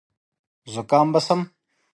زکام 0.73 1.07
به 1.13 1.19
شم. 1.25 1.41